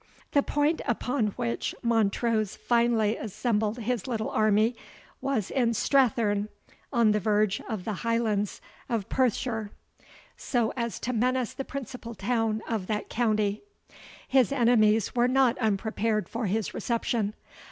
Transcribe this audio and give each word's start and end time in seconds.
]The 0.31 0.41
point 0.41 0.81
upon 0.87 1.27
which 1.37 1.75
Montrose 1.83 2.55
finally 2.55 3.17
assembled 3.17 3.77
his 3.77 4.07
little 4.07 4.31
army, 4.31 4.75
was 5.21 5.51
in 5.51 5.75
Strathearn, 5.75 6.49
on 6.91 7.11
the 7.11 7.19
verge 7.19 7.61
of 7.69 7.85
the 7.85 7.93
Highlands 8.01 8.61
of 8.89 9.09
Perthshire, 9.09 9.69
so 10.35 10.73
as 10.75 10.99
to 11.01 11.13
menace 11.13 11.53
the 11.53 11.63
principal 11.65 12.15
town 12.15 12.63
of 12.67 12.87
that 12.87 13.09
county. 13.09 13.61
His 14.27 14.51
enemies 14.51 15.13
were 15.13 15.27
not 15.27 15.55
unprepared 15.59 16.27
for 16.27 16.47
his 16.47 16.73
reception. 16.73 17.35